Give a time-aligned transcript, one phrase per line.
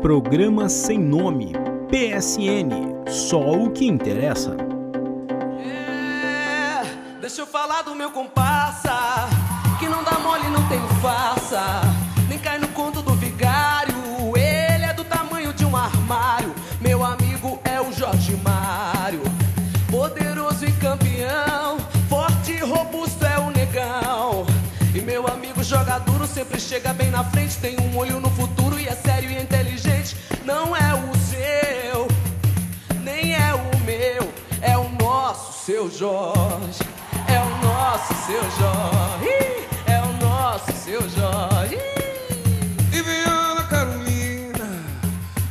[0.00, 1.52] Programa Sem Nome.
[1.90, 3.04] PSN.
[3.06, 4.56] Só o que interessa.
[5.62, 6.82] É,
[7.20, 9.28] deixa eu falar do meu comparsa.
[9.78, 11.82] Que não dá mole, não tem farsa.
[12.30, 13.94] Nem cai no conto do vigário.
[14.34, 16.54] Ele é do tamanho de um armário.
[16.80, 19.20] Meu amigo é o Jorge Mário.
[19.90, 21.78] Poderoso e campeão.
[22.08, 24.46] Forte e robusto é o negão.
[24.94, 27.58] E meu amigo joga duro, sempre chega bem na frente.
[27.58, 28.59] Tem um olho no futuro
[30.50, 32.08] Não é o seu,
[33.04, 34.34] nem é o meu.
[34.60, 36.82] É o nosso, seu Jorge.
[37.28, 39.68] É o nosso, seu Jorge.
[39.86, 41.78] É o nosso, seu Jorge.
[42.92, 44.68] E vem Ana Carolina,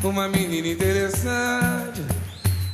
[0.04, 2.04] uma menina interessante,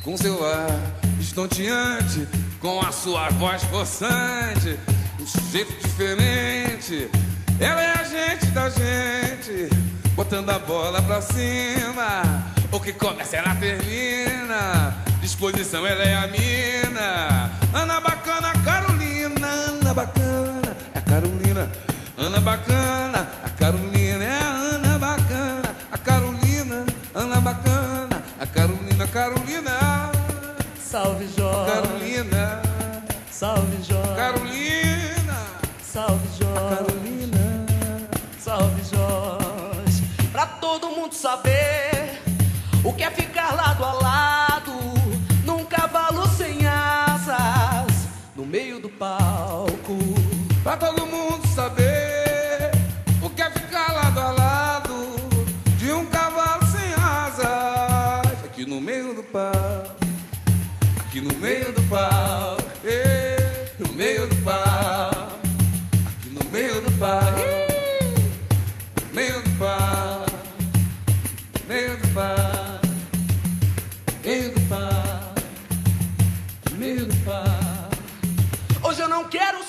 [0.02, 0.80] com seu ar
[1.20, 2.26] estonteante,
[2.60, 4.76] com a sua voz possante,
[5.20, 7.08] um jeito diferente.
[7.60, 9.70] Ela é a gente da gente,
[10.16, 12.52] botando a bola pra cima.
[12.72, 14.96] O que começa, ela termina.
[15.20, 17.50] Disposição, ela é a mina.
[17.74, 21.70] Ana bacana, Carolina, Ana bacana, é a Carolina.
[22.16, 30.10] Ana bacana, a Carolina é a Ana bacana, a Carolina, Ana bacana, a Carolina, Carolina,
[30.80, 31.45] Salve Jorge.
[41.16, 42.20] Saber
[42.84, 44.72] o que é ficar lado a lado
[45.44, 49.96] num cavalo sem asas no meio do palco.
[50.62, 52.70] Pra todo mundo saber
[53.22, 55.16] o que é ficar lado a lado
[55.78, 58.44] de um cavalo sem asas.
[58.44, 59.96] Aqui no meio do pau,
[61.00, 65.38] aqui no meio do pau, eh, no meio do pau,
[66.08, 67.55] aqui no meio do pau,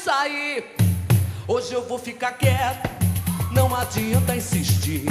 [0.08, 0.64] sair,
[1.46, 2.90] hoje eu vou ficar quieto.
[3.52, 5.06] Não adianta insistir,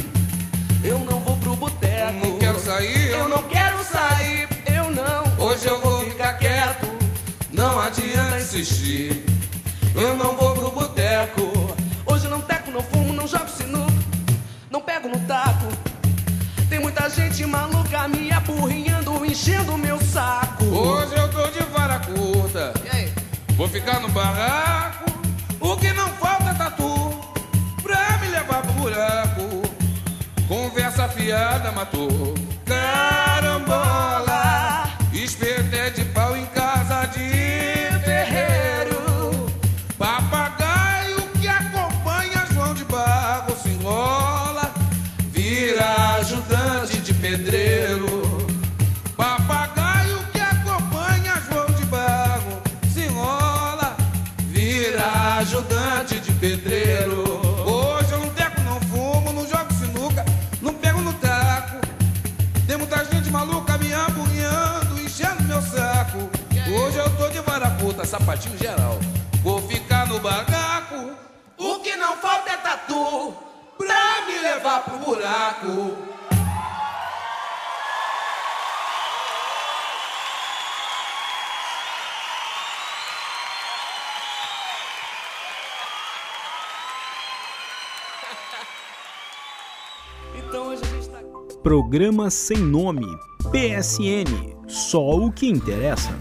[0.82, 2.26] eu não vou pro boteco.
[2.26, 5.44] Não quero sair, eu não quero sair, eu não.
[5.46, 6.86] Hoje eu vou ficar quieto,
[7.52, 9.22] não adianta insistir.
[9.94, 11.42] Eu não vou pro boteco.
[12.06, 13.92] Hoje eu não teco, não fumo, não jogo sinuca,
[14.70, 15.66] não pego no taco.
[16.70, 20.64] Tem muita gente maluca me apurrinhando, enchendo meu saco.
[20.64, 21.75] Hoje eu tô de aí?
[23.56, 25.06] Vou ficar no barraco.
[25.61, 27.11] O que não falta é tatu
[27.83, 29.62] pra me levar pro buraco.
[30.47, 32.34] Conversa fiada matou.
[32.65, 34.34] Carambola,
[35.12, 35.75] espeté
[63.26, 66.31] gente maluca me apurriando, enchendo meu saco.
[66.69, 68.98] Hoje eu tô de vara curta, sapatinho geral.
[69.42, 71.12] Vou ficar no bagaco.
[71.59, 73.34] O que não falta é tatu.
[73.76, 76.16] Pra me levar pro buraco.
[91.66, 93.04] Programa Sem Nome.
[93.50, 94.54] PSN.
[94.69, 96.16] Só o que interessa.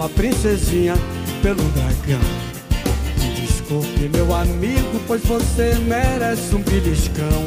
[0.00, 0.94] Uma princesinha
[1.42, 2.20] pelo dragão.
[3.36, 7.46] Desculpe, meu amigo, pois você merece um beliscão.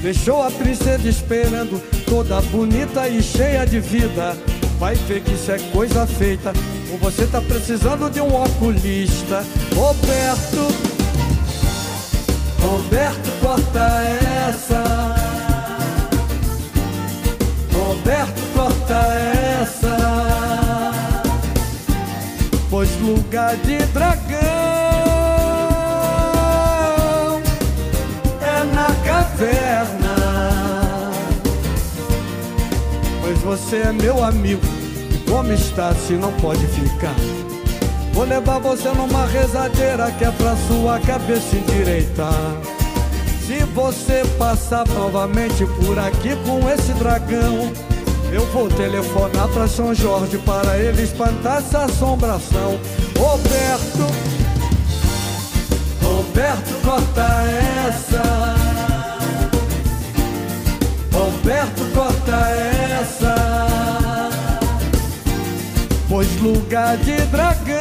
[0.00, 4.36] Deixou a princesa esperando, toda bonita e cheia de vida.
[4.78, 6.52] Vai ver que isso é coisa feita,
[6.92, 9.44] ou você tá precisando de um oculista.
[9.74, 10.68] Roberto.
[12.62, 14.02] Roberto, corta
[14.48, 14.77] essa.
[23.56, 24.38] De dragão
[28.40, 30.16] é na caverna.
[33.22, 34.60] Pois você é meu amigo,
[35.10, 37.14] e como está se não pode ficar?
[38.12, 42.56] Vou levar você numa rezadeira que é pra sua cabeça endireitar.
[43.46, 47.72] Se você passar novamente por aqui com esse dragão,
[48.30, 52.78] eu vou telefonar pra São Jorge para ele espantar essa assombração.
[53.18, 54.06] Roberto,
[56.00, 57.26] Roberto, corta
[57.88, 58.22] essa.
[61.12, 62.36] Roberto, corta
[63.00, 63.34] essa.
[66.08, 67.76] Pois lugar de dragão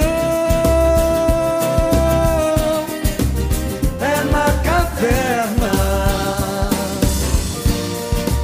[4.01, 5.71] é na caverna.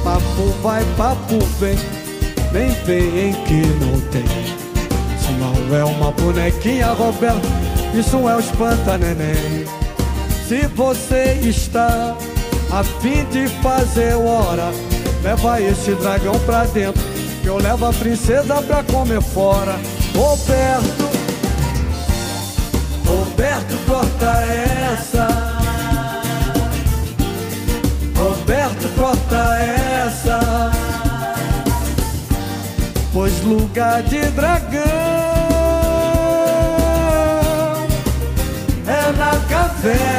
[0.04, 1.76] Papo vai, papo vem
[2.54, 4.33] Vem, vem que não tem
[5.76, 7.48] É uma bonequinha, Roberto.
[7.94, 9.66] Isso é o espanta neném.
[10.46, 12.16] Se você está
[12.70, 14.70] a fim de fazer hora
[15.22, 17.02] Leva esse dragão pra dentro
[17.40, 19.76] Que eu levo a princesa pra comer fora.
[20.14, 21.14] Roberto
[23.06, 24.44] Roberto, corta
[24.92, 25.28] essa.
[28.16, 30.70] Roberto, corta essa.
[33.12, 35.03] Pois lugar de dragão
[39.84, 40.13] na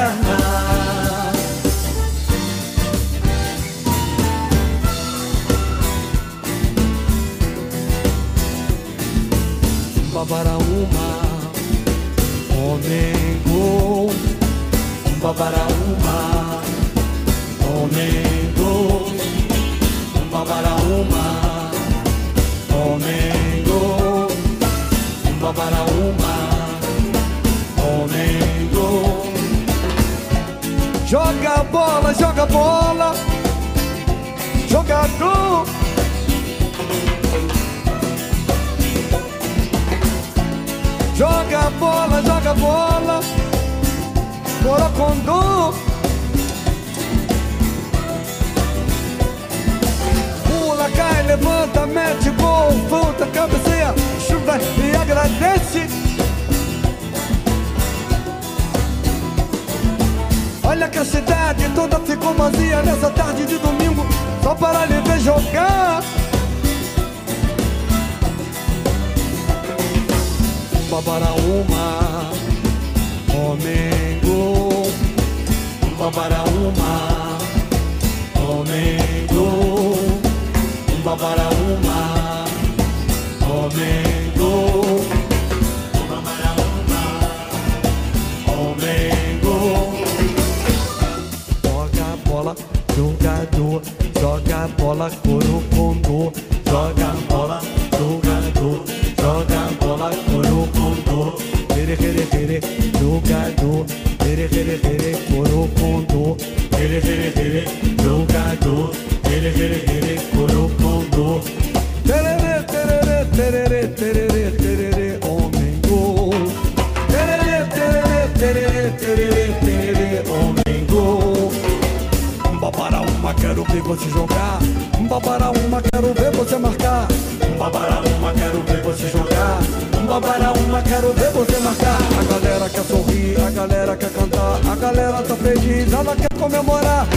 [135.94, 137.08] ela quer comemorar.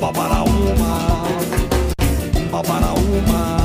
[0.00, 1.24] Babara uma.
[2.50, 3.56] Babaraúma.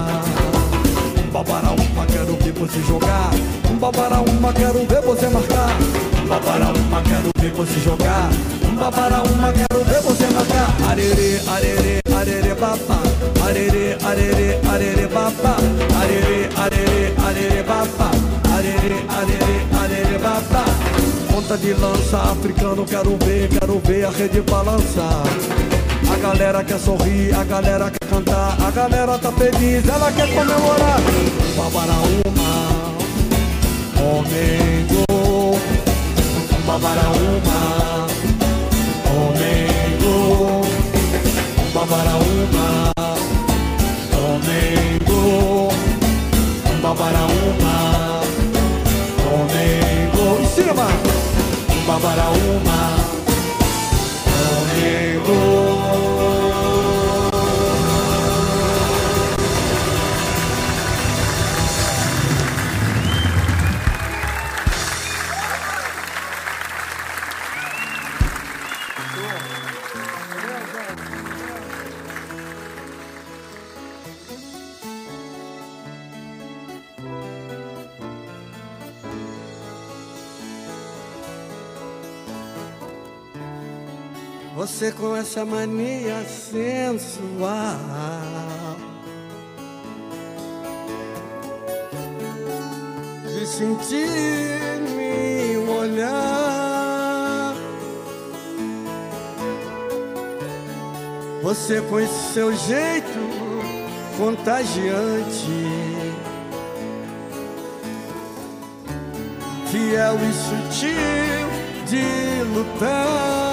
[1.32, 3.30] Babaraúma, quero ver você jogar.
[3.80, 5.70] Babaraúma, quero ver você marcar.
[6.28, 8.30] Babaraúma, quero ver você jogar.
[8.80, 10.90] Babaraúma, quero ver você marcar.
[10.90, 13.00] Arerê, arerê, arerê, babá
[13.46, 15.56] Arerê, arerê, arerê, babá
[16.02, 18.12] Arerê, arerê, arerê, babá
[18.54, 20.69] Arerê, arerê, arerê, babá
[21.40, 25.24] Ponta de lança, africano, quero ver, quero ver a rede balançar.
[26.12, 31.00] A galera quer sorrir, a galera quer cantar, a galera tá feliz, ela quer comemorar.
[31.56, 32.52] Babaraúma,
[33.96, 35.58] Flamengo,
[36.68, 38.08] Babaraúma,
[39.08, 40.62] Flamengo,
[41.74, 42.92] Babaraúma,
[44.12, 45.70] Flamengo,
[46.82, 48.20] Babaraúma,
[49.24, 50.46] Flamengo, em
[51.90, 52.99] cima, Babaraúma.
[84.98, 87.78] Com essa mania sensual.
[93.24, 97.56] De sentir me olhar.
[101.44, 103.20] Você com esse seu jeito
[104.18, 105.70] contagiante.
[109.72, 111.50] Fiel e sutil
[111.86, 113.49] de lutar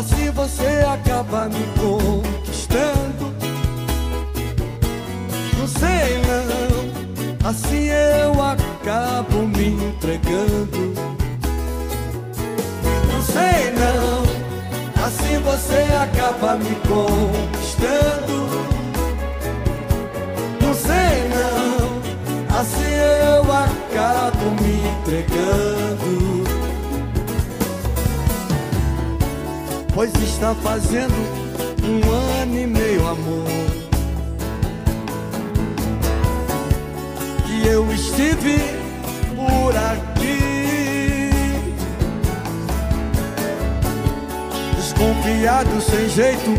[0.00, 3.34] Assim você acaba me conquistando.
[5.58, 7.50] Não sei não.
[7.50, 10.94] Assim eu acabo me entregando.
[13.12, 15.04] Não sei não.
[15.04, 18.48] Assim você acaba me conquistando.
[20.62, 22.58] Não sei não.
[22.58, 26.49] Assim eu acabo me entregando.
[30.00, 31.12] Pois está fazendo
[31.84, 33.44] um ano e meio, amor.
[37.44, 38.56] Que eu estive
[39.36, 41.30] por aqui.
[44.74, 46.50] Desconfiado, sem jeito,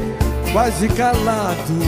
[0.53, 1.79] quase calado.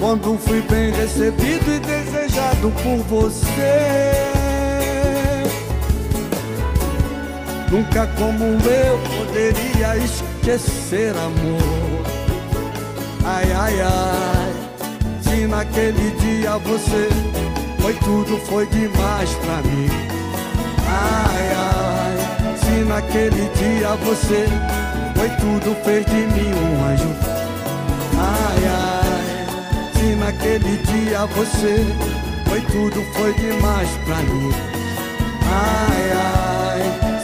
[0.00, 4.31] Quando fui bem recebido e desejado por você
[7.72, 12.04] Nunca como eu poderia esquecer amor.
[13.24, 14.52] Ai, ai, ai
[15.22, 17.08] Se naquele dia você
[17.80, 19.88] Foi tudo, foi demais pra mim.
[20.86, 24.46] Ai, ai Se naquele dia você
[25.16, 27.08] Foi tudo, fez de mim um anjo.
[28.18, 31.86] Ai, ai Se naquele dia você
[32.50, 34.52] Foi tudo, foi demais pra mim.
[35.46, 36.41] Ai, ai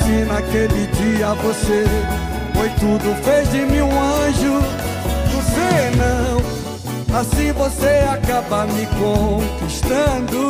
[0.09, 1.85] se naquele dia você
[2.55, 4.63] foi tudo, fez de mim um anjo.
[5.35, 6.41] Você não,
[7.19, 10.41] assim você acaba me conquistando.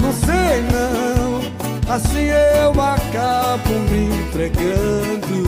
[0.00, 5.40] Não sei não, assim eu acabo me entregando.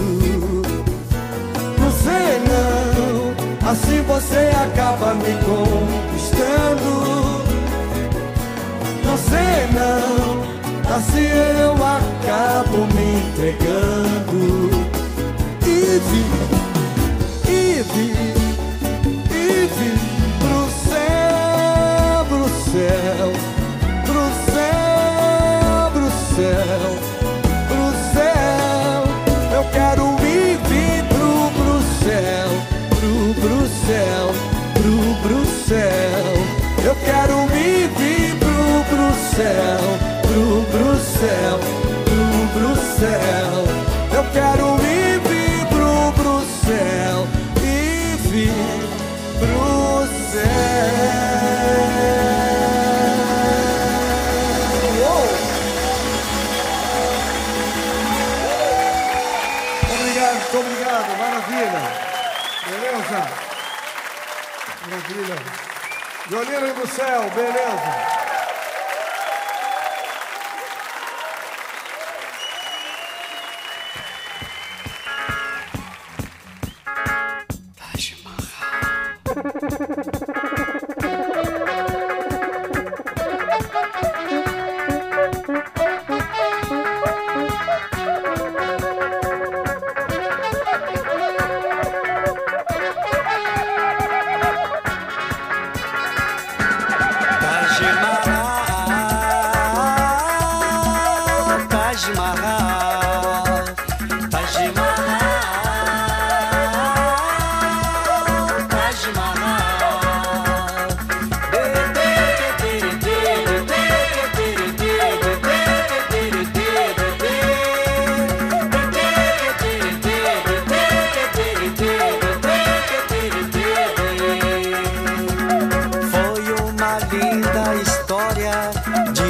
[1.78, 6.90] Não sei não, assim você acaba me conquistando.
[9.04, 10.41] Não sei não.
[10.94, 14.70] Assim eu acabo me entregando.
[15.66, 15.98] E
[17.82, 18.41] vi,
[41.22, 41.60] céu,
[42.52, 43.54] pro, céu.
[44.12, 47.28] Eu quero ir, vir pro, céu
[47.62, 48.52] e vir
[49.38, 50.42] pro céu.
[59.94, 61.82] Obrigado, obrigado, maravilha.
[62.66, 63.20] Beleza?
[64.88, 65.36] Maravilha.
[66.28, 68.11] Violino do céu, beleza.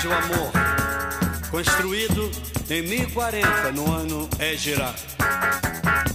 [0.00, 0.52] homenagem ao amor,
[1.50, 2.30] construído
[2.70, 4.94] em 1040 no ano Égira.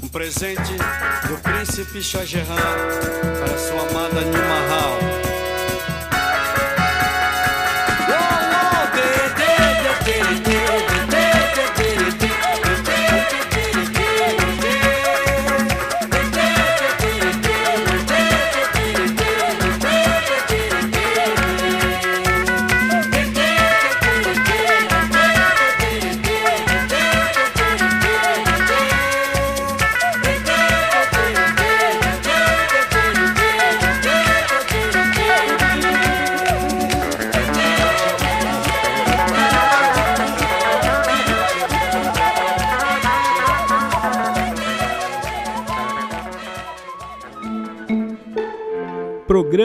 [0.01, 0.73] Um presente
[1.27, 5.25] do príncipe Shah para sua amada New Mahal.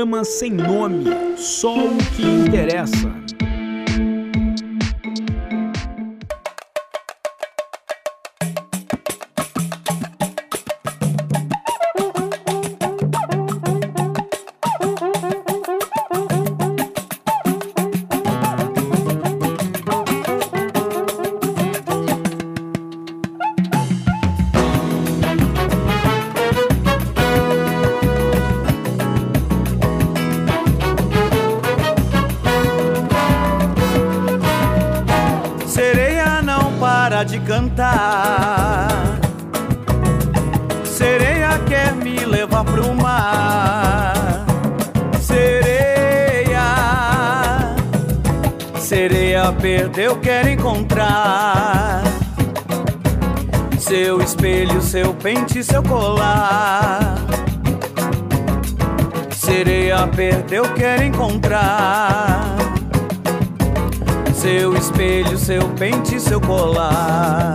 [0.01, 1.05] Programa sem nome,
[1.37, 3.20] só o que interessa.
[54.91, 57.15] Seu pente, seu colar.
[59.31, 62.57] Sereia perdeu, quero encontrar
[64.35, 67.55] seu espelho, seu pente, seu colar.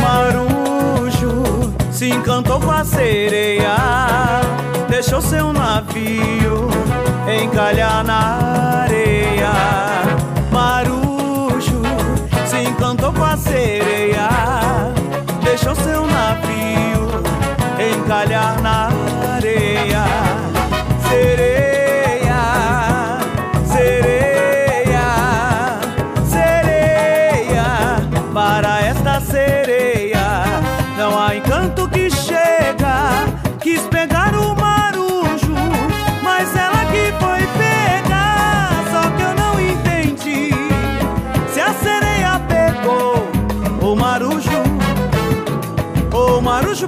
[0.00, 3.74] Marujo se encantou com a sereia,
[4.88, 6.68] deixou seu navio
[7.42, 9.22] encalhar na areia
[15.52, 17.08] deixou seu navio
[17.78, 18.88] encalhar na
[19.36, 20.02] areia.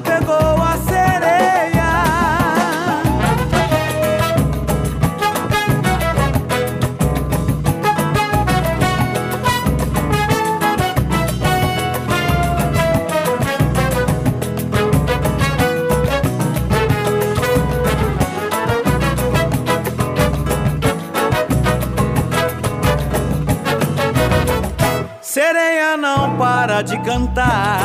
[0.04, 1.34] Pegou a sereia.
[25.20, 27.83] Sereia não para de cantar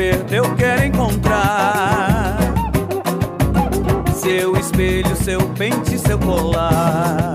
[0.00, 2.38] Perdeu, quer encontrar.
[4.14, 7.34] Seu espelho, seu pente, seu colar.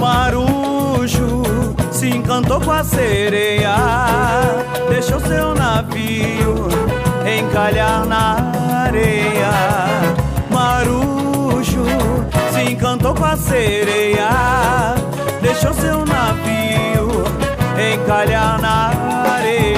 [0.00, 1.42] Marujo
[1.90, 3.76] se encantou com a sereia,
[4.88, 6.68] deixou seu navio
[7.38, 8.50] encalhar na
[8.86, 9.52] areia.
[10.50, 11.84] Marujo
[12.54, 14.30] se encantou com a sereia,
[15.42, 17.22] deixou seu navio
[17.76, 18.92] encalhar na
[19.30, 19.71] areia.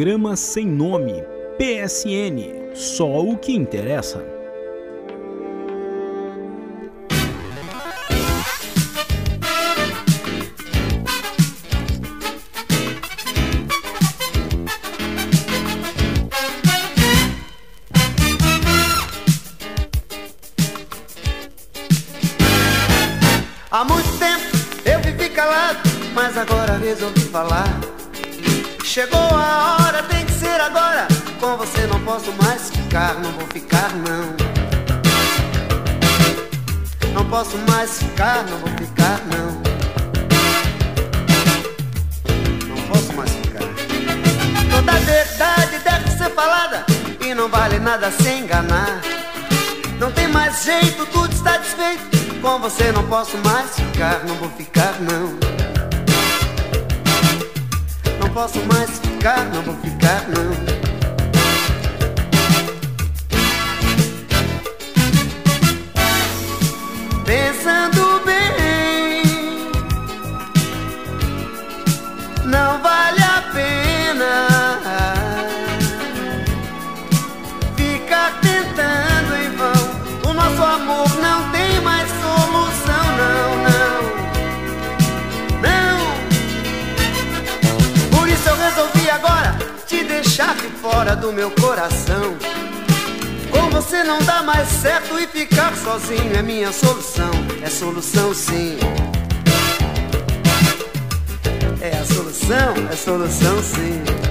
[0.00, 1.12] programa sem nome,
[1.58, 4.39] PSN, só o que interessa.
[32.10, 34.34] posso mais ficar, não vou ficar não.
[37.14, 39.62] Não posso mais ficar, não vou ficar não.
[42.66, 43.60] Não posso mais ficar.
[44.74, 46.84] Toda verdade deve ser falada
[47.24, 49.00] e não vale nada se enganar.
[50.00, 52.40] Não tem mais jeito, tudo está desfeito.
[52.42, 55.38] Com você não posso mais ficar, não vou ficar não.
[58.18, 60.79] Não posso mais ficar, não vou ficar não.
[90.60, 92.36] de fora do meu coração.
[93.50, 97.30] Com você não dá mais certo e ficar sozinho é minha solução.
[97.62, 98.78] É solução sim.
[101.80, 104.29] É a solução, é solução sim.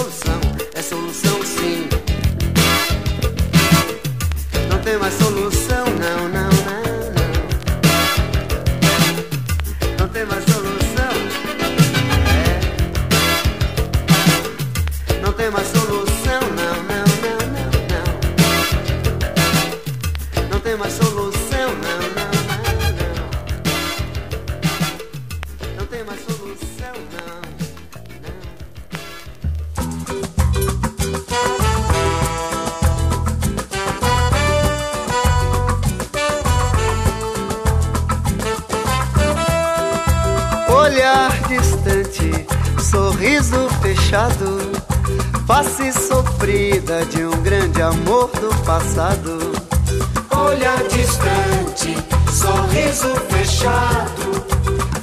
[0.00, 0.40] Solução.
[0.74, 1.88] É solução sim.
[4.70, 5.84] Não tem mais solução,
[48.70, 49.52] passado.
[50.30, 51.96] Olhar distante,
[52.32, 54.44] sorriso fechado,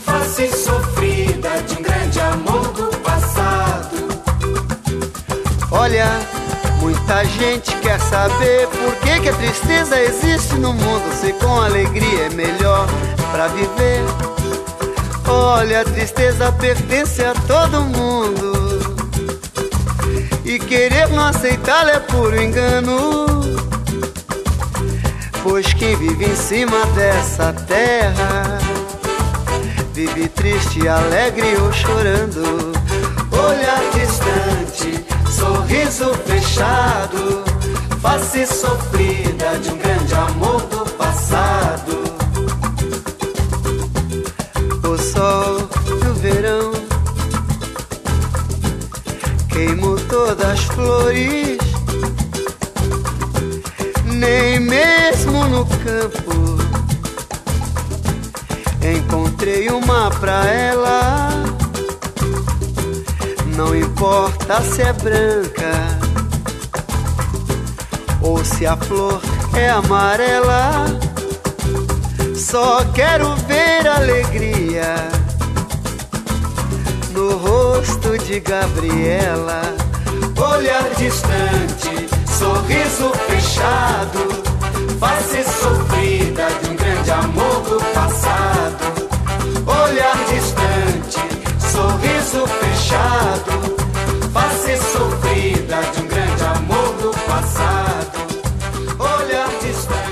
[0.06, 4.08] face sofrida de um grande amor do passado.
[5.70, 6.08] Olha,
[6.80, 12.28] muita gente quer saber por que, que a tristeza existe no mundo, se com alegria
[12.28, 12.88] é melhor
[13.34, 14.02] para viver.
[15.28, 18.54] Olha, a tristeza pertence a todo mundo.
[20.46, 23.37] E querer não aceitá-la é puro engano.
[25.50, 28.60] Pois quem vive em cima dessa terra
[29.94, 32.74] vive triste, alegre ou chorando.
[33.32, 37.46] Olhar distante, sorriso fechado,
[38.02, 42.08] face sofrida de um grande amor do passado
[44.98, 45.58] sol
[45.88, 46.72] do verão
[49.50, 51.58] queimo todas as flores,
[54.18, 56.58] nem mesmo no campo
[58.82, 61.30] encontrei uma pra ela.
[63.56, 65.98] Não importa se é branca
[68.22, 69.22] ou se a flor
[69.54, 70.86] é amarela
[72.36, 74.96] só quero ver alegria
[77.12, 79.62] no rosto de Gabriela.
[80.38, 81.87] Olhar distante,
[82.38, 84.20] sorriso fechado,
[85.00, 89.08] face sofrida de um grande amor do passado.
[89.66, 91.18] Olhar distante,
[91.60, 93.76] sorriso fechado,
[94.32, 98.18] face sofrida de um grande amor do passado.
[99.00, 100.08] Olhar distante,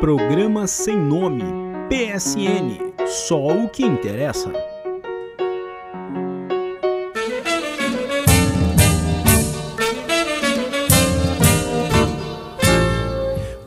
[0.00, 1.44] Programa Sem Nome,
[1.88, 4.71] PSN, só o que interessa.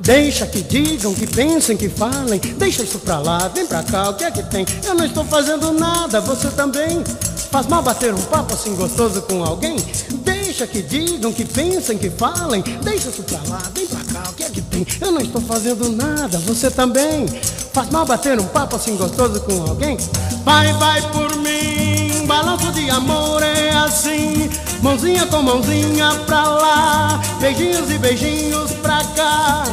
[0.06, 2.39] Deixa que digam, que pensem, que falem.
[2.39, 4.63] Deixa isso pra lá, vem pra cá, o que é que tem?
[4.86, 7.04] Eu não estou fazendo nada, você também.
[7.50, 9.76] Faz mal bater um papo assim gostoso com alguém?
[10.24, 12.62] Deixa que digam, que pensem, que falem.
[12.84, 14.86] Deixa isso pra lá, vem pra cá, o que é que tem?
[15.02, 17.26] Eu não estou fazendo nada, você também.
[17.74, 19.98] Faz mal bater um papo assim gostoso com alguém?
[20.44, 24.52] Vai, vai por mim, balanço de amor é assim.
[24.84, 29.63] Mãozinha com mãozinha pra lá, beijinhos e beijinhos pra cá.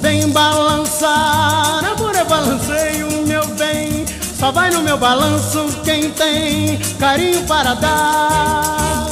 [0.00, 4.04] Vem balançar, amor é balanceio, meu bem.
[4.38, 9.10] Só vai no meu balanço quem tem carinho para dar.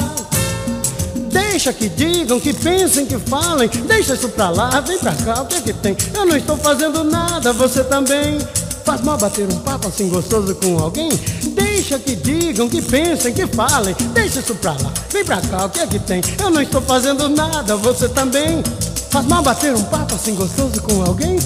[1.30, 3.68] Deixa que digam, que pensem, que falem.
[3.68, 5.96] Deixa isso pra lá, vem pra cá, o que é que tem?
[6.14, 8.38] Eu não estou fazendo nada, você também.
[8.84, 11.10] Faz mal bater um papo assim gostoso com alguém?
[11.54, 13.94] Deixa que digam, que pensem, que falem.
[14.14, 16.22] Deixa isso pra lá, vem pra cá, o que é que tem?
[16.42, 18.62] Eu não estou fazendo nada, você também.
[19.10, 21.38] Faz mal bater um papo assim gostoso com alguém?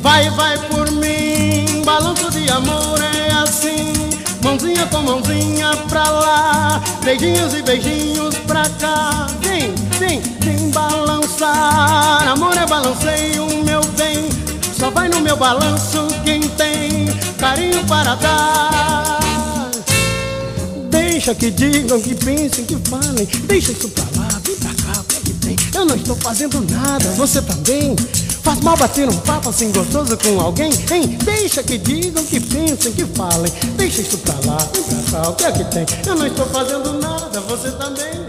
[0.00, 3.92] Vai, vai por mim, balanço de amor é assim,
[4.42, 5.35] mãozinha com mãozinha
[5.88, 9.26] pra lá, beijinhos e beijinhos pra cá.
[9.40, 12.28] Vem, vem, vem balançar.
[12.28, 14.28] Amor é balanceio, meu bem.
[14.78, 17.06] Só vai no meu balanço quem tem
[17.38, 19.20] carinho para dar.
[20.90, 23.26] Deixa que digam, que pensem, que falem.
[23.44, 25.56] Deixa isso pra lá, vem pra cá, o que é que tem?
[25.74, 27.96] Eu não estou fazendo nada, você também.
[28.46, 31.18] Faz mal bater um papo assim gostoso com alguém, hein?
[31.24, 33.52] Deixa que digam, que pensem, que falem.
[33.76, 35.86] Deixa isso pra lá, vem pra cá, o que é que tem?
[36.06, 38.25] Eu não estou fazendo nada, você também.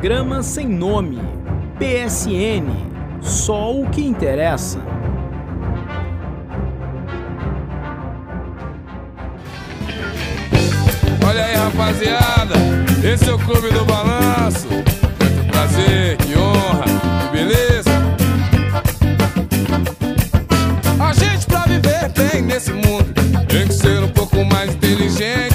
[0.00, 1.18] Programa Sem Nome.
[1.78, 2.64] PSN.
[3.20, 4.78] Só o que interessa.
[11.22, 12.54] Olha aí, rapaziada.
[13.04, 14.68] Esse é o Clube do Balanço.
[14.70, 16.84] Muito prazer, que honra,
[17.20, 17.90] que beleza.
[20.98, 23.12] A gente pra viver bem nesse mundo
[23.48, 25.49] tem que ser um pouco mais inteligente.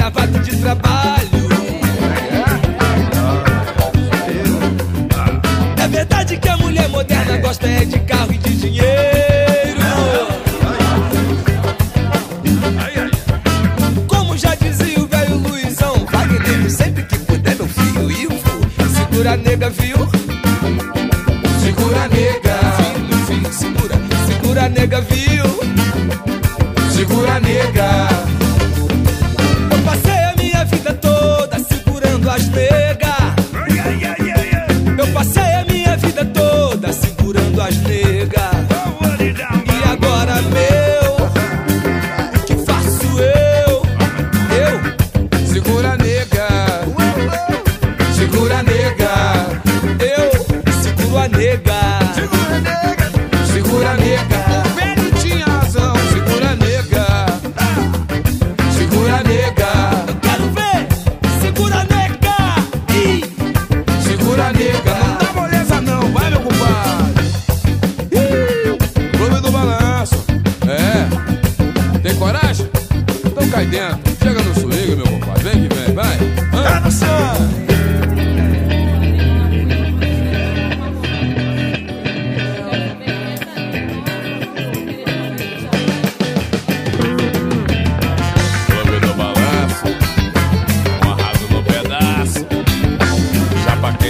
[0.00, 1.19] Gravata de trabalho.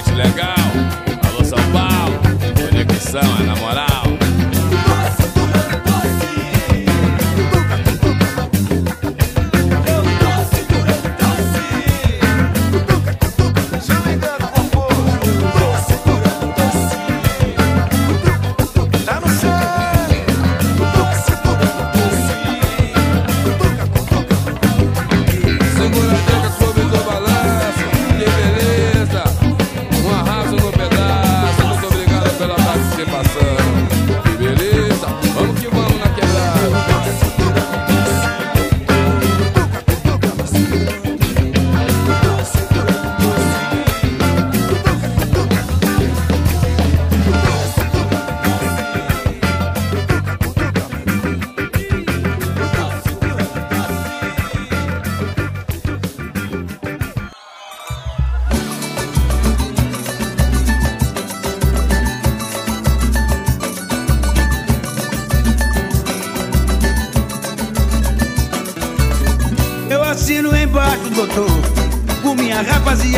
[0.03, 0.60] Quente legal.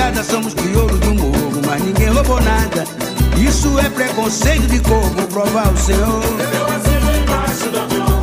[0.03, 2.85] Rapaziada, somos crioulos do morro, mas ninguém roubou nada.
[3.37, 6.23] Isso é preconceito de cor, vou provar o senhor.
[6.55, 8.21] Eu assino embaixo, doutor.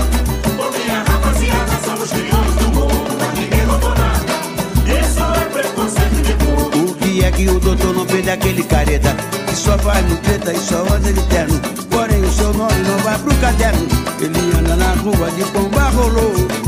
[0.57, 5.01] Com minha rapaziada, somos crioulos do morro, mas ninguém roubou nada.
[5.01, 6.89] Isso é preconceito de cor.
[6.89, 9.15] O que é que o doutor não fez daquele careta?
[9.47, 11.59] Que só faz no treta e só anda de terno.
[11.89, 13.87] Porém, o seu nome não vai pro caderno.
[14.19, 16.58] Ele anda na rua de pomba rolou.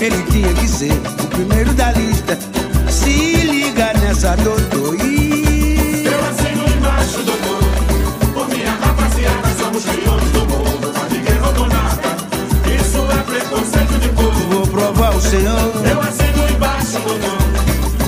[0.00, 2.38] Ele tinha que ser o primeiro da lista.
[2.90, 4.94] Se liga nessa, doutor.
[4.94, 7.62] Eu assino embaixo, doutor.
[8.32, 10.92] Por minha rapaziada, somos crioulos do mundo.
[10.94, 12.16] Mas ninguém roubou nada.
[12.66, 14.40] Isso é preconceito de povo.
[14.54, 15.72] Vou provar o senhor.
[15.88, 17.38] Eu assino embaixo, doutor.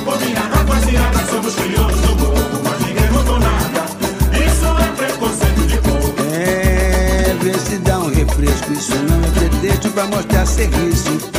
[0.05, 2.61] Por minha rapaziada, somos crioulos do mundo.
[2.65, 3.85] Mas ninguém roubou nada.
[4.33, 6.15] Isso é preconceito de povo.
[6.35, 8.73] É, vê se dá um refresco.
[8.73, 11.34] Isso não é pretexto pra mostrar serviço.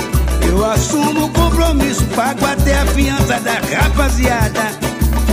[0.55, 4.71] Eu assumo o compromisso, pago até a fiança da rapaziada.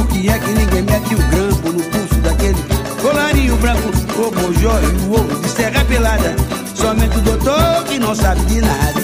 [0.00, 2.56] O que é que ninguém mete o grampo no pulso daquele
[3.00, 6.34] colarinho branco, o bojó e o ovo de serra pelada?
[6.74, 9.00] Somente o doutor que não sabe de nada.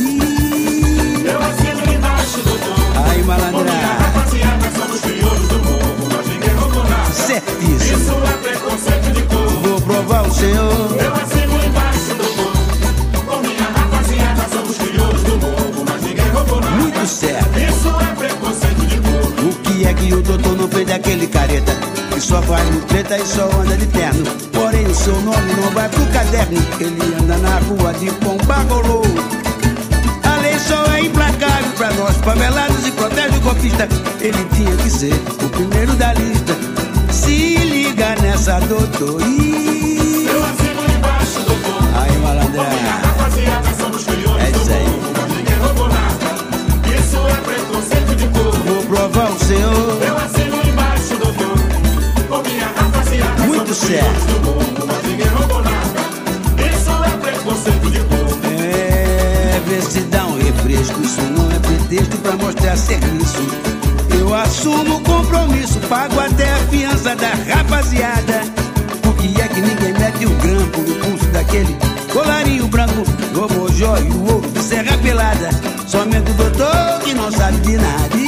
[1.25, 2.75] Eu assino embaixo, doutor.
[3.11, 3.71] Aí, malandra.
[3.71, 7.13] rapaziada, somos crioulos do morro, mas ninguém roubou nada.
[7.13, 7.97] Certíssimo.
[7.97, 9.49] Isso é preconceito de cor.
[9.63, 10.97] Vou provar o senhor.
[11.01, 11.78] Eu assino embaixo,
[20.09, 21.71] Que o doutor não fez daquele careta?
[22.11, 24.25] Que só faz no treta e só anda de terno.
[24.55, 26.59] Porém, o seu nome não vai pro caderno.
[26.81, 29.03] Ele anda na rua de pomba rolou.
[30.25, 33.87] A lei só é implacável pra nós favelados e protege o golpista.
[34.23, 35.13] Ele tinha que ser
[35.45, 36.57] o primeiro da lista.
[37.13, 39.21] Se liga nessa, doutor.
[49.49, 50.03] Senhor.
[50.07, 52.29] Eu assino embaixo do.
[52.29, 53.43] Com minha rapaziada.
[53.47, 54.27] Muito certo.
[54.27, 56.01] Do mundo, mas ninguém roubou nada.
[56.71, 58.39] Isso é preconceito de povo.
[58.45, 61.01] É, se dá um refresco.
[61.01, 63.41] Isso não é pretexto pra mostrar serviço.
[64.21, 65.81] Eu assumo o compromisso.
[65.89, 68.43] Pago até a fiança da rapaziada.
[69.01, 71.75] Por que é que ninguém mete o grampo no pulso daquele?
[72.13, 73.03] Colarinho branco,
[73.35, 75.49] robô, joio, ovo, serra pelada.
[75.87, 78.28] Somente o doutor que não sabe de nada.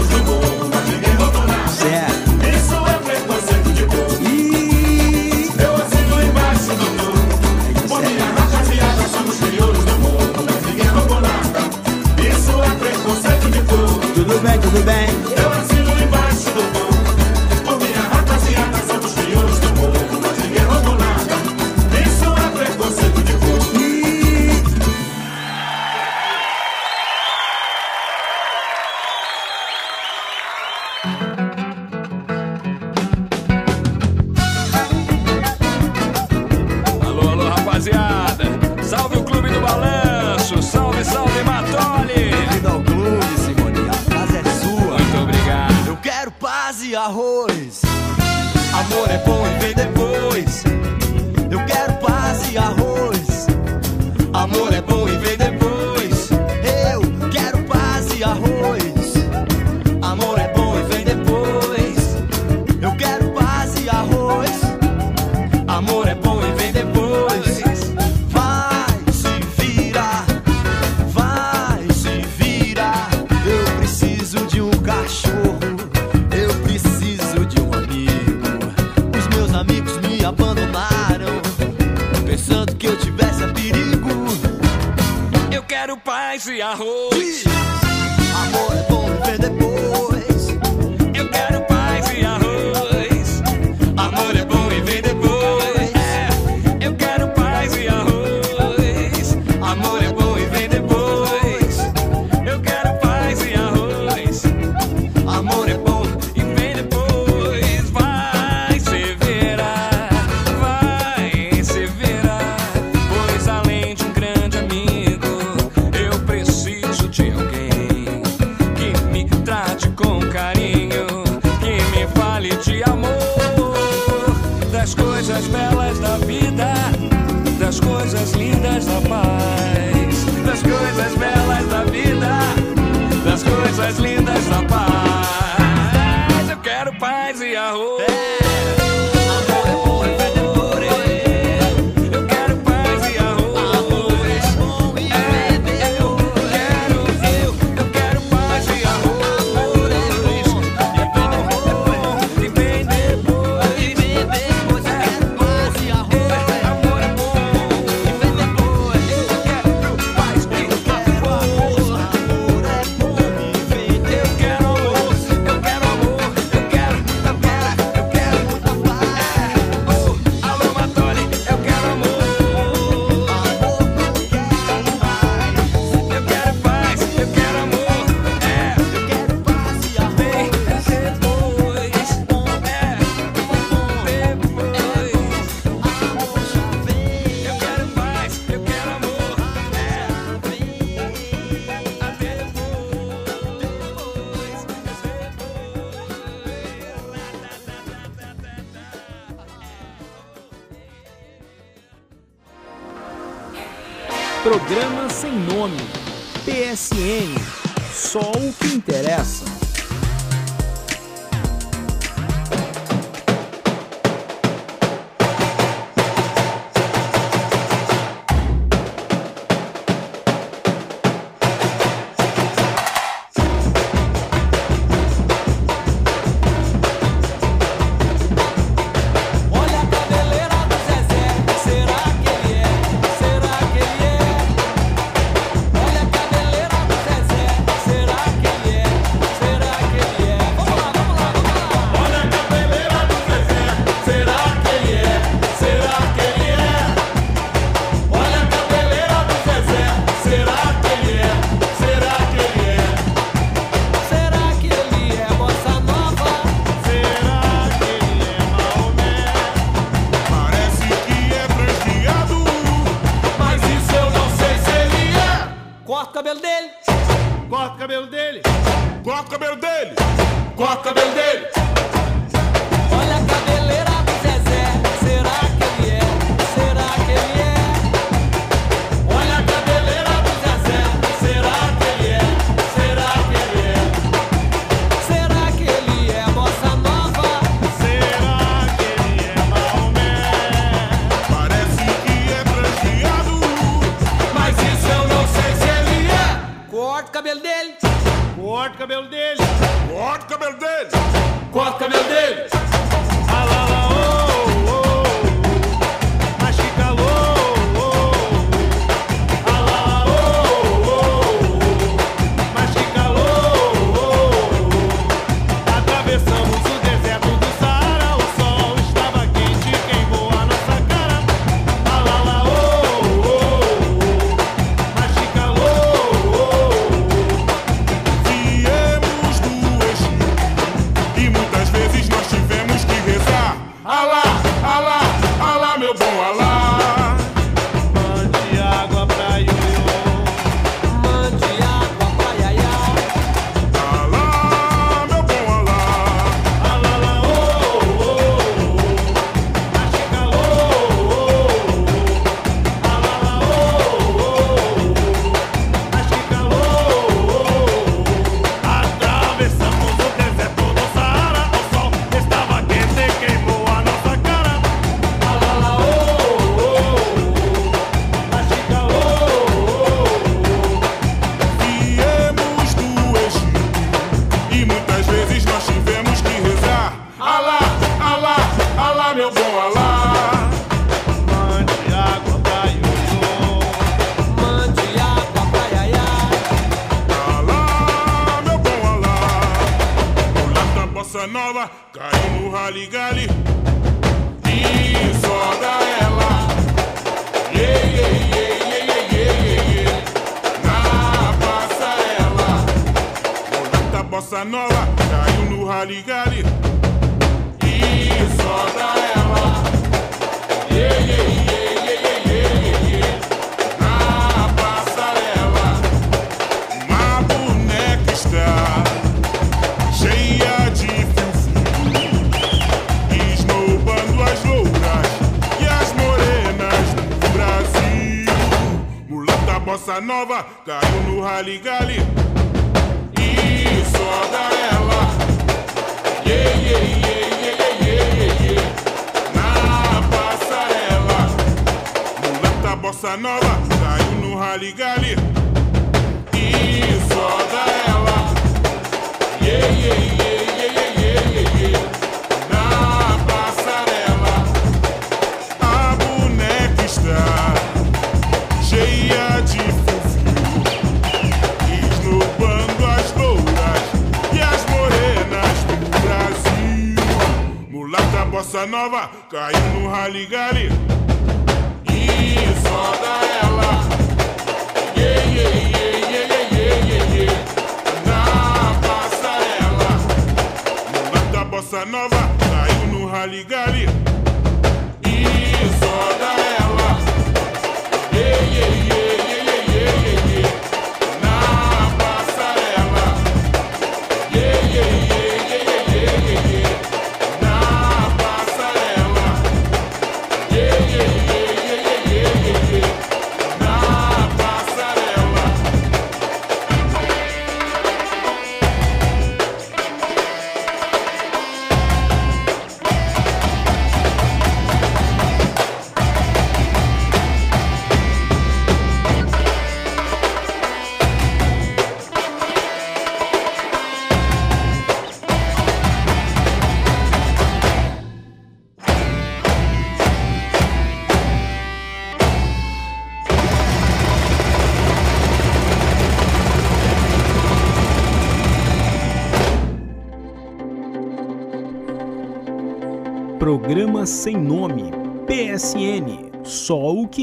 [469.31, 470.80] caiu no rally-gali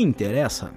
[0.08, 0.70] interessa.